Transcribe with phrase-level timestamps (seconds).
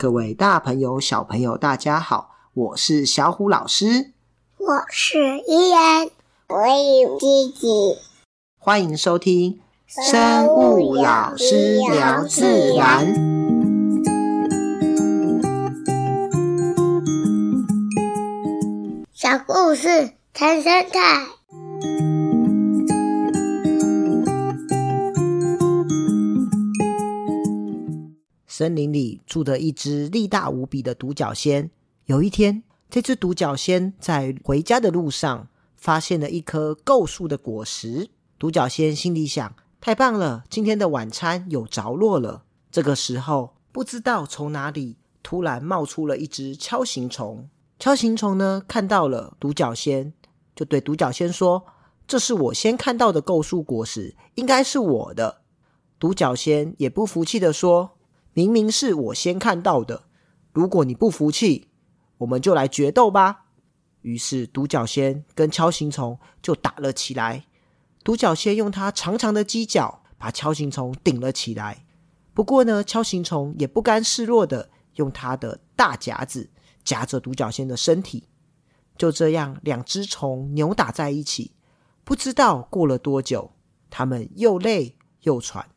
[0.00, 4.12] 各位大朋友、小朋友，大家好，我是小虎老师，
[4.56, 6.08] 我是依然，
[6.48, 6.56] 我
[7.02, 7.98] 有弟弟，
[8.56, 13.12] 欢迎收听生物老师聊自然。
[19.12, 22.19] 小故事谈生态。
[28.60, 31.70] 森林里住着一只力大无比的独角仙。
[32.04, 38.10] 有一天，这只独角仙在回家的路上发现了一颗构树的果实。
[38.38, 42.42] 独角仙心里想：太棒了，今天的晚餐有着落了。
[42.70, 47.48] 这个时候，不知道从哪里突然冒出了一只锹形虫。
[47.78, 50.12] 锹形虫呢，看到了独角仙，
[50.54, 51.64] 就对独角仙说
[52.06, 55.40] ：“这是我先看到的构树果实，应该是我的。”
[55.98, 57.92] 独角仙也不服气地说。
[58.32, 60.04] 明明是我先看到的，
[60.52, 61.68] 如果你不服气，
[62.18, 63.46] 我们就来决斗吧。
[64.02, 67.44] 于是独角仙跟锹形虫就打了起来。
[68.02, 71.84] 独角仙用它长长的犄角把锹形虫顶了起来。
[72.32, 76.48] 不过呢，锹形虫也不甘示弱的用它的大夹子
[76.82, 78.28] 夹着独角仙的身体。
[78.96, 81.52] 就这样，两只虫扭打在一起。
[82.04, 83.52] 不知道过了多久，
[83.90, 85.68] 它们又累又喘。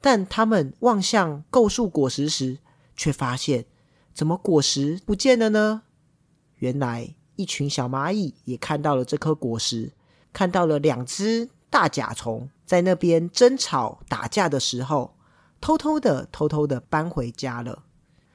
[0.00, 2.58] 但他们望向构树果实时，
[2.96, 3.66] 却发现
[4.14, 5.82] 怎么果实不见了呢？
[6.56, 9.92] 原来一群小蚂蚁也看到了这颗果实，
[10.32, 15.14] 看到了两只大甲虫在那边争吵打架的时候，
[15.60, 17.84] 偷偷的、偷偷的搬回家了。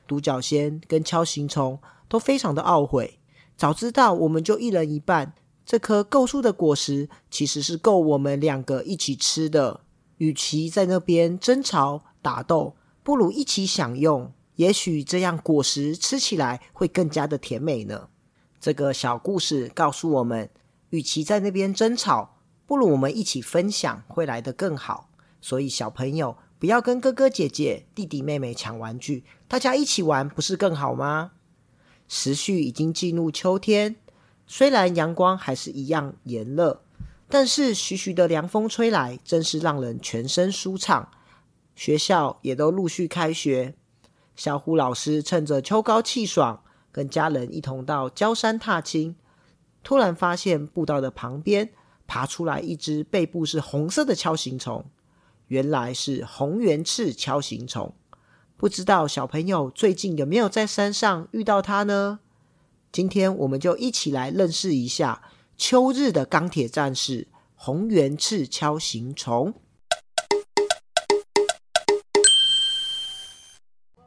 [0.08, 3.20] 独角仙跟锹形虫都非常的懊悔，
[3.58, 5.34] 早知道我们就一人一半，
[5.66, 9.82] 这颗构树的果实其实是够我们两个一起吃的。
[10.18, 14.32] 与其在那边争吵打斗，不如一起享用。
[14.56, 18.08] 也许这样果实吃起来会更加的甜美呢。
[18.60, 20.50] 这个小故事告诉我们，
[20.92, 25.10] 与其在那边争吵，不如我们一起分享，会来得更好。
[25.42, 31.34] 所以小朋友不要跟哥哥姐姐、弟弟妹妹抢玩具，大家一起玩不是更好吗？
[32.08, 33.98] 时序已经进入秋天，
[34.48, 36.85] 虽然阳光还是一样炎热。
[37.28, 41.10] 但是徐徐的凉风吹来，真是让人全身舒畅。
[41.76, 43.76] 学校也都陆续开学，
[44.36, 49.16] 小虎老师趁着秋高气爽，跟家人一同到郊山踏青。
[49.84, 51.72] 突然发现步道的旁边
[52.08, 54.86] 爬出来一只背部是红色的锹形虫，
[55.48, 57.94] 原来是红圆翅锹形虫。
[58.56, 62.20] 不知道小朋友最近有没有在山上遇到它呢？
[62.92, 65.22] 今天我们就一起来认识一下。
[65.58, 69.54] 秋日的钢铁战士——红原赤锹形虫。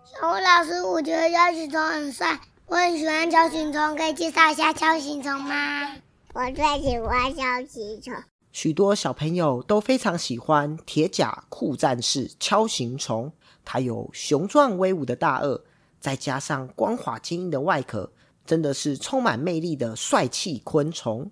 [0.05, 5.97] 小吴老师，我觉得锹形虫很帅，我很喜欢锹形虫，可以介绍一下锹形虫吗？
[6.35, 8.15] 我最喜欢锹形虫。
[8.53, 13.33] 许多小朋友都非常喜欢铁甲酷战士锹形虫，
[13.65, 15.63] 它有雄壮威武的大颚，
[15.99, 18.13] 再加上光滑坚硬的外壳，
[18.45, 21.31] 真的是充满魅力的帅气昆虫。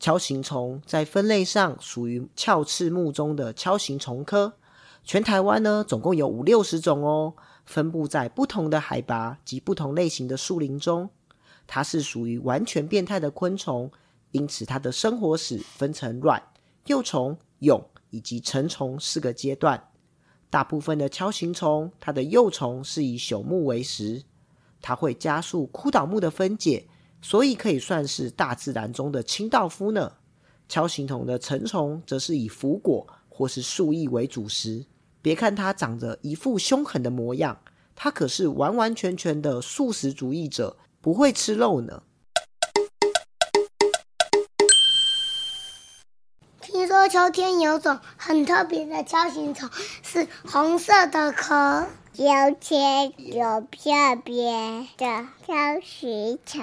[0.00, 4.54] 锹形虫在分类上属于鞘翅目中的锹形虫科，
[5.02, 7.34] 全台湾呢总共有五六十种哦，
[7.64, 11.08] 分布在不同的海拔及不同类型的树林中。
[11.66, 13.90] 它是属于完全变态的昆虫，
[14.30, 16.42] 因此它的生活史分成卵、
[16.86, 19.88] 幼虫、蛹以及成虫四个阶段。
[20.48, 24.22] 大部分的锹形虫，它的幼虫是以朽木为食，
[24.80, 26.86] 它会加速枯倒木的分解。
[27.28, 30.12] 所以可以算是大自然中的清道夫呢。
[30.70, 34.86] 锹形虫的成虫则是以腐果或是树液为主食。
[35.20, 37.58] 别看它长着一副凶狠的模样，
[37.96, 42.04] 它可是完完全全的素食主义者，不会吃肉呢。
[46.60, 49.68] 听说秋天有种很特别的锹形虫，
[50.04, 51.88] 是红色的壳。
[52.12, 52.24] 秋
[52.60, 56.62] 天有特别的锹形虫。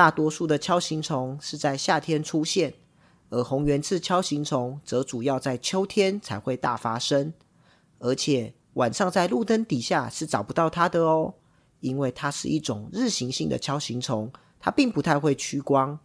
[0.00, 2.72] 大多数的锹形虫是在夏天出现，
[3.28, 7.34] 而红圆翅锹形虫则主要在秋天才会大发生，
[7.98, 11.34] 而且晚上在路灯底下是找不到它的哦，
[11.80, 15.98] 因为它是一种日行性的锹形虫，它并不太会趋光。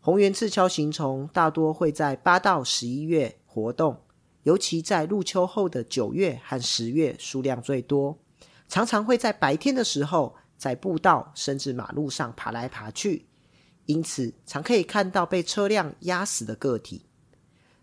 [0.00, 4.00] 红圆翅锹形虫大多会在八到十一月活动，
[4.42, 8.18] 尤其在入秋后的九月和十月数量最多，
[8.66, 10.34] 常常会在白天的时候。
[10.58, 13.24] 在步道甚至马路上爬来爬去，
[13.86, 17.06] 因此常可以看到被车辆压死的个体。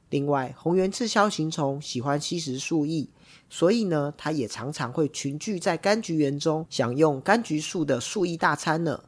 [0.10, 3.10] 另外，红圆刺锹形虫喜欢吸食树液，
[3.50, 9.06] 所以呢，它也常常会群聚在柑橘园中，享用柑橘树的树液大餐呢。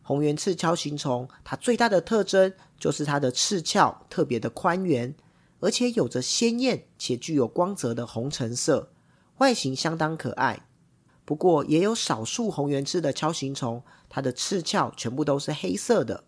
[0.00, 5.14] 红圆刺锹形虫，它最大的特征就是它的翅鞘特别的宽圆，
[5.60, 8.90] 而且有着鲜艳且具有光泽的红橙色，
[9.36, 10.67] 外形相当可爱。
[11.28, 16.24] 不过，也有少数红圆刺的锹形虫，它的刺鞘全部都是黑色的。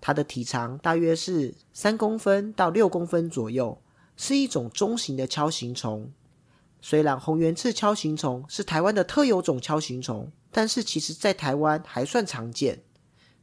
[0.00, 3.80] 它的体长大约是三公分到六公分左右，
[4.16, 6.10] 是一种中型的锹形虫。
[6.80, 12.82] 虽然红圆刺锹形虫是台湾的特有种锹形虫，但是其实在台湾还算常见。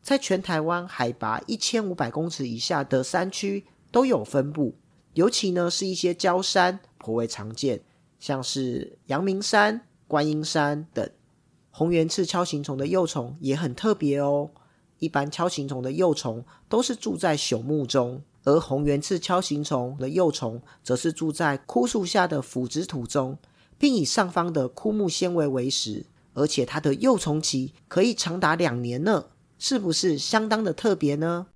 [0.01, 4.75] 在全台湾海拔一千五百公尺以下的山区都有分布，
[5.13, 7.79] 尤其呢是一些郊山颇为常见，
[8.19, 11.10] 像是阳明山、观音山等。
[11.69, 14.52] 红圆刺锹形虫的幼虫也很特别哦。
[15.00, 23.38] 一般锹形虫的幼虫都是住在朽木中，而红圆刺锹形虫的幼虫则是住在枯树下的腐殖土中，
[23.78, 29.28] 并以上方的枯木纤维为食，而且它的幼虫期可以长达两年呢。
[29.58, 31.48] 是不是相当的特别呢？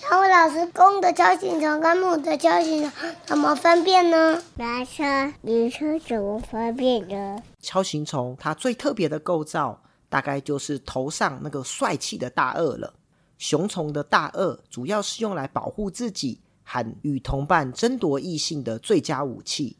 [0.00, 2.92] 小虎老师，公的锹形虫跟母的锹形虫
[3.26, 4.42] 怎么分辨呢？
[4.54, 7.42] 男生女生怎么分辨呢？
[7.60, 12.94] 锹形虫它最特别的构造，大概就是头上那个帅气的大颚了。
[13.36, 19.76] 雄虫的大颚主要是用来保护自己和与同伴争夺异性的最佳武器。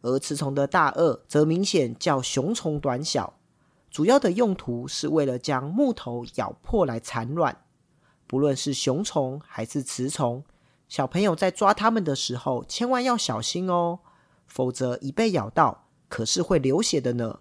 [0.00, 3.34] 而雌虫的大颚则明显较雄虫短小，
[3.90, 7.54] 主要的用途是为了将木头咬破来产卵。
[8.30, 10.44] 不论是雄虫还是雌虫，
[10.88, 13.98] 小朋友在抓它们的时候，千万要小心哦，
[14.46, 17.40] 否则一被咬到，可是会流血的呢。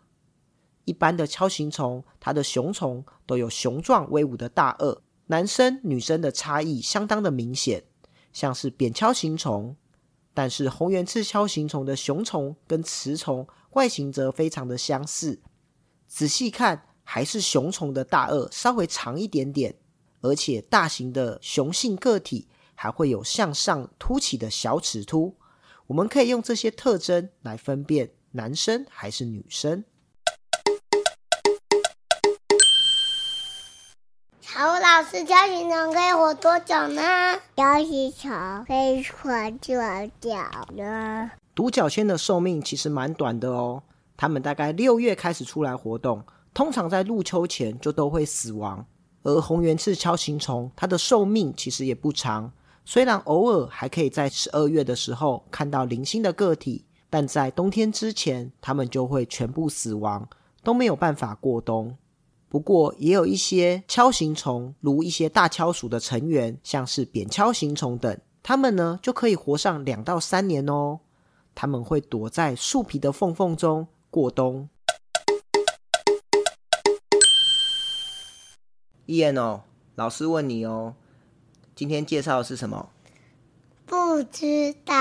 [0.85, 7.83] 一般的锹形虫，它的雄虫都有雄壮威武的大颚，男生女生的差异相当的明显，
[8.33, 9.75] 像是扁锹形虫。
[10.33, 15.39] 但是红圆刺锹形虫的雄虫跟雌虫外形则非常的相似，
[16.07, 19.75] 仔细看还是雄虫的大颚稍微长一点点，
[20.21, 25.35] 而且大型的雄性个体还会有向上凸起的小齿突。
[25.87, 29.83] 我们可以用这些特征来分辨男生还是女生。
[34.41, 37.01] 小虎老师，锹形虫可以活多久呢？
[37.55, 40.35] 锹形虫可以活多久
[40.75, 41.31] 呢？
[41.55, 43.83] 独角仙的寿命其实蛮短的哦，
[44.17, 46.23] 它们大概六月开始出来活动，
[46.53, 48.85] 通常在入秋前就都会死亡。
[49.29, 52.51] 而红圆刺锹形虫，它的寿命其实也不长，
[52.83, 60.27] 虽然偶尔还可以在十二月的时候看到零星的个体，但在冬天之前，它们就会全部死亡，
[60.63, 61.95] 都没有办法过冬。
[62.49, 70.99] 不过，也有一些锹形虫，如一些大锹属的成员，像是扁锹形虫等，它们呢就可以活上两到三年哦。
[71.53, 74.67] 它们会躲在树皮的缝缝中过冬。
[79.09, 79.61] 一言哦，
[79.95, 80.93] 老师问你哦，
[81.73, 82.89] 今天介绍的是什么？
[83.87, 84.93] 不知道。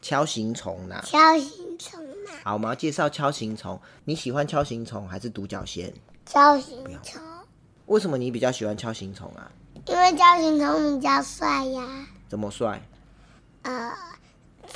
[0.00, 1.02] 锹形虫呢？
[1.04, 2.30] 锹形虫呢？
[2.44, 3.80] 好，我们要介绍锹形虫。
[4.04, 5.92] 你喜欢锹形虫还是独角仙？
[6.24, 7.20] 锹形虫，
[7.86, 9.50] 为什么你比较喜欢锹形虫啊？
[9.84, 12.06] 因为锹形虫比较帅呀。
[12.28, 12.80] 怎么帅？
[13.62, 13.92] 呃，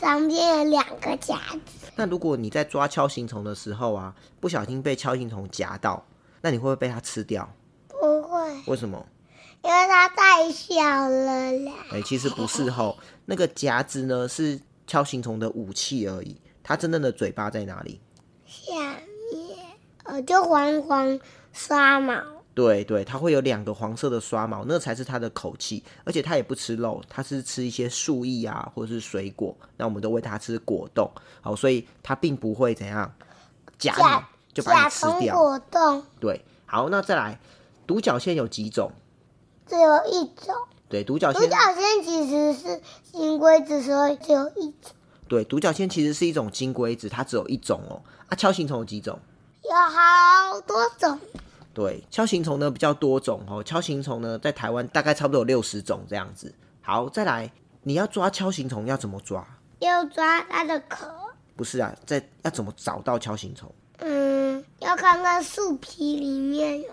[0.00, 1.92] 上面有两个夹子。
[1.94, 6.04] 那如果你在抓锹形虫的时候啊，不小心被锹形虫夹到，
[6.40, 7.48] 那你会不会被它吃掉？
[8.66, 9.04] 为什么？
[9.62, 10.74] 因为它太小
[11.08, 11.72] 了啦。
[11.90, 16.36] 哎、欸，其实不是吼，那个夹子呢是敲形虫的武器而已。
[16.62, 18.00] 它真正的嘴巴在哪里？
[18.46, 19.58] 下面，
[20.04, 21.20] 呃，就黄黄。
[21.56, 22.20] 刷毛，
[22.52, 25.84] 对对，它会有两个黄色的刷毛，那才是它的口气。
[26.02, 29.56] 而且它也不吃肉，它是吃一些树叶啊，或者是水果。
[29.76, 31.08] 那我们都喂它吃果冻，
[31.40, 33.14] 好，所以它并不会怎样
[33.78, 35.36] 夹你，就把你吃掉。
[35.36, 37.38] 果冻，对，好，那再来，
[37.86, 38.90] 独角仙有几种？
[39.66, 40.54] 只有一种。
[40.88, 41.42] 对，独角仙。
[41.42, 44.92] 独角仙其实是金龟子，所以只有一种。
[45.26, 48.02] 对，独角仙其实是一种金龟子，它只有一种哦。
[48.28, 49.18] 啊，锹形虫有几种？
[49.62, 51.18] 有好多种。
[51.72, 53.64] 对，锹形虫呢比较多种哦。
[53.64, 56.54] 锹形虫呢在台湾大概差不多有六十种这样子。
[56.82, 57.50] 好，再来，
[57.82, 59.44] 你要抓锹形虫要怎么抓？
[59.78, 61.10] 要抓它的壳。
[61.56, 63.72] 不是啊，在要怎么找到锹形虫？
[63.98, 66.88] 嗯，要看看树皮里面有。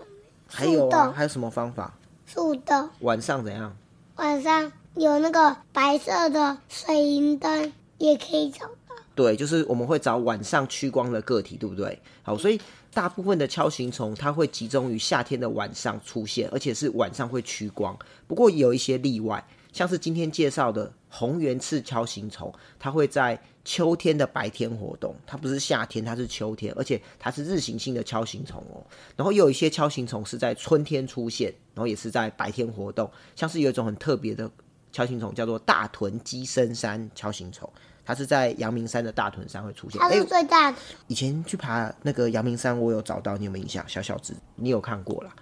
[0.52, 1.94] 还有啊，还有什么方法？
[2.26, 2.88] 树洞。
[3.00, 3.74] 晚上怎样？
[4.16, 8.94] 晚上有那个白色的水银灯，也可以找到。
[9.14, 11.98] 对，就是我们会找晚上趋光的个体，对不对？
[12.22, 12.60] 好，所以
[12.92, 17.96] 大部分的锹形虫它会集中于夏天的晚上出现，而且是晚上会趋光。
[18.26, 19.42] 不过有一些例外，
[19.72, 28.82] 像是今天介绍的红圆刺锹形虫，它会在秋天的白天活动，它不是夏天，它是秋天，而且它是日行性的锹形虫哦。
[29.14, 34.50] 然后又有一些锹形虫是在春天出现，然后也是在白天活动，像是有一种很特别的
[34.90, 37.70] 锹形虫，叫做大屯鸡身山锹形虫。
[38.04, 40.76] 它是在阳明山的大屯山会出现，它是最大的。
[40.76, 43.86] 欸、以前去爬那个阳明山，我有找到，你有没有印象？
[43.86, 45.32] 小小子，你有看过啦。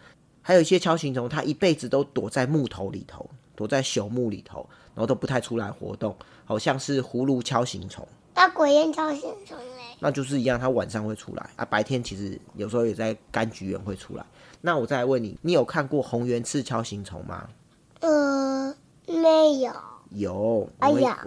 [0.43, 8.09] 还有一些锹形虫，它一辈子都躲在木头里头，躲在朽木里头，然后都不太出来活动，好像是葫芦锹形虫。
[8.35, 9.83] 那鬼焰锹形虫呢？
[9.99, 14.25] 那就是一样，它晚上会出来啊，白天其实有时候也在柑橘园会出来。
[14.63, 17.47] 那我再来问你，你有看过红圆刺锹形虫吗？
[18.01, 18.75] 呃，
[19.07, 19.71] 没有。
[20.13, 21.19] 有，哎呀，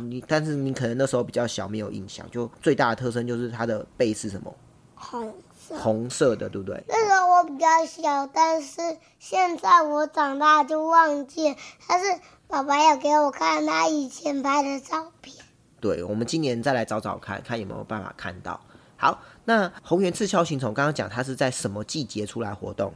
[0.00, 2.28] 你但是你可能那时候比较小，没有印象。
[2.32, 4.52] 就最大的特征就是它的背是什么？
[4.96, 5.32] 红
[5.66, 6.82] 色，红色的，对不对？
[6.88, 8.80] 那时候我比较小，但是
[9.18, 11.56] 现在我长大就忘记了。
[11.88, 15.36] 但是爸爸要给我看他以前拍的照片。
[15.80, 18.60] 对，我们今年再来找找看看有没有办法看到。
[18.96, 22.94] 好，那红圆刺锹形虫刚刚讲它是在什么季节出来活动？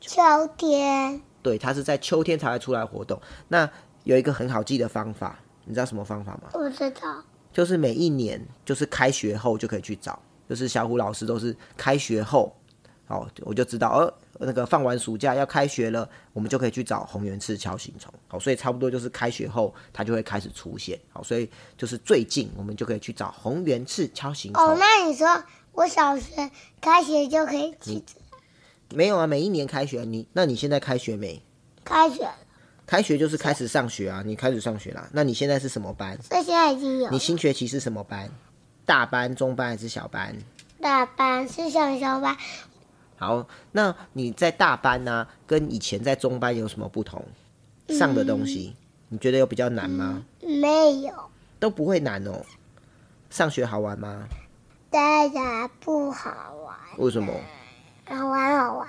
[0.00, 0.22] 秋
[0.56, 1.20] 天。
[1.42, 3.20] 对，它是在秋天才会出来活动。
[3.48, 3.68] 那
[4.04, 6.50] 有一个很好记的方法，你知道什么方法吗？
[6.52, 10.18] 我知道，就是每一年，就是开学后就可以去找，
[10.50, 12.52] 就是小虎老师都是开学后，
[13.06, 24.60] 好，我就知道，呃，那个放完暑假要开学了，我们就可以去找红圆刺锹形虫，好，所以差不多就是开学后它就会开始出现，好，所以就是最近我们就可以去找红圆刺锹形虫。
[24.60, 25.40] 哦，那你说
[25.70, 28.02] 我小学开学就可以去？
[28.92, 31.40] 没有啊，每一年开学，你那你现在开学没？
[31.84, 32.28] 开学。
[32.88, 35.08] 开学就是开始上学啊，你开始上学啦。
[35.12, 36.20] 那你现在是什么班？
[36.20, 37.08] 所以现在已经有。
[37.08, 38.28] 你新学期是什么班？
[38.84, 40.36] 大班、中班还是小班？
[40.80, 42.36] 大班是小小班。
[43.16, 47.24] 好，那你在大班呢、啊，跟以前在中班有什么不同？
[47.88, 48.76] 上的东西，嗯、
[49.10, 50.24] 你觉得有比较难吗？
[50.40, 51.12] 没有，
[51.58, 52.40] 都不会难哦。
[53.28, 54.26] 上学好玩吗？
[54.90, 56.76] 当然不好玩。
[56.98, 57.32] 为什么？
[58.06, 58.88] 好玩，好玩。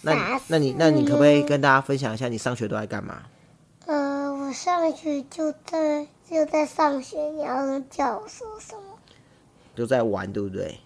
[0.00, 3.22] 那那你那你可不可以跟大家分享一下你上学都在干嘛？
[3.86, 8.91] 呃，我上学就在就在上学，然后教我说什么？
[9.74, 10.78] 就在玩，对不对？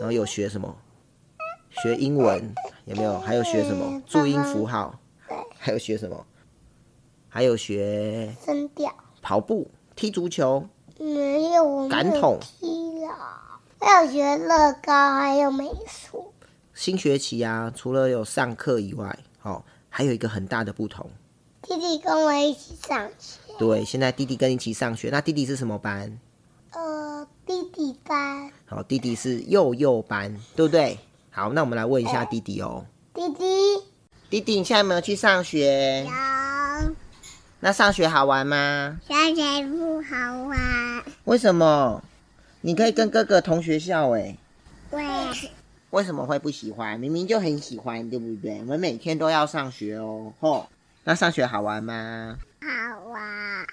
[0.00, 0.76] 然后有学什么？
[1.82, 2.54] 学英文
[2.86, 3.18] 有没有？
[3.20, 4.02] 还有学什么？
[4.06, 4.98] 注音符号？
[5.28, 5.36] 对。
[5.58, 6.26] 还有学什么？
[7.28, 8.92] 还有学声调。
[9.22, 10.66] 跑步、踢足球。
[10.98, 12.38] 没有，我没有感统。
[12.40, 13.60] 踢了。
[13.78, 16.32] 还有学乐高，还有美术。
[16.74, 21.08] 新学期啊，除了有上课以外，哦，还有一个很大的不同。
[21.62, 23.38] 弟弟跟我一起上学。
[23.58, 25.10] 对，现在弟弟跟你一起上学。
[25.10, 26.18] 那弟弟是什么班？
[27.60, 28.50] 呃，弟弟班。
[28.66, 30.98] 好，弟弟是幼幼班，对不对？
[31.30, 32.86] 好，那我们来问一下弟弟哦。
[33.12, 33.44] 弟弟，
[34.30, 36.04] 弟弟，你现在有没有去上学？
[36.04, 36.94] 有。
[37.60, 38.98] 那上学好玩吗？
[39.06, 41.04] 上学不好玩。
[41.24, 42.02] 为什么？
[42.62, 44.36] 你可以跟哥哥同学校哎。
[44.90, 45.04] 对。
[45.90, 46.98] 为什么会不喜欢？
[46.98, 48.58] 明明就很喜欢，对不对？
[48.60, 50.32] 我们每天都要上学哦。
[50.40, 50.68] 吼，
[51.04, 52.38] 那上学好玩吗？
[52.62, 53.66] 好玩。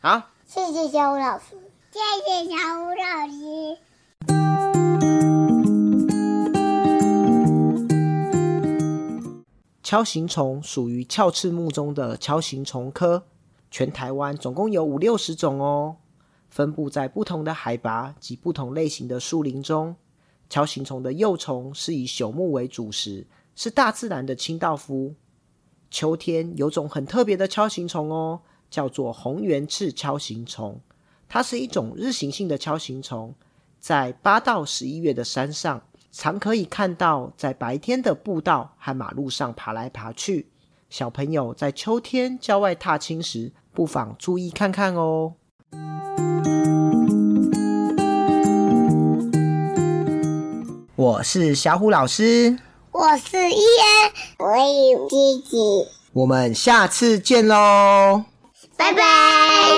[0.00, 1.56] 好，谢谢小吴老师。
[1.98, 3.76] 谢谢小吴老师。
[9.82, 13.24] 锹形虫属于鞘翅目中的锹形虫科，
[13.68, 15.96] 全台湾总共有五六十种哦，
[16.48, 19.96] 分布在不同的海拔及不同类型的树林中。
[20.48, 23.26] 锹形虫的幼虫是以朽木为主食，
[23.56, 25.16] 是大自然的清道夫。
[25.90, 30.80] 秋天有种很特别的锹形虫哦，叫做红圆翅锹形虫。
[31.28, 33.34] 它是一种日行性的锹形虫，
[33.78, 40.48] 在八到十一月的山上，常可以看到在白天的步道和马路上爬来爬去。
[40.88, 45.34] 小朋友在秋天郊外踏青时，不妨注意看看哦。
[50.96, 52.58] 我是小虎老师，
[52.90, 54.56] 我是伊恩，我
[54.92, 58.24] 有弟弟，我们下次见喽，
[58.76, 59.77] 拜拜。